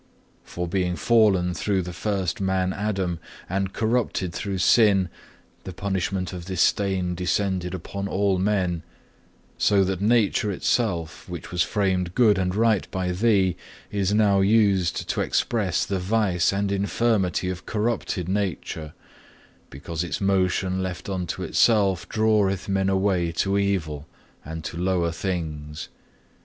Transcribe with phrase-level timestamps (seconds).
[0.43, 5.09] For being fallen through the first man Adam, and corrupted through sin,
[5.63, 8.81] the punishment of this stain descended upon all men;
[9.59, 13.55] so that Nature itself, which was framed good and right by Thee,
[13.91, 18.93] is now used to express the vice and infirmity of corrupted Nature;
[19.69, 24.07] because its motion left unto itself draweth men away to evil
[24.43, 25.89] and to lower things.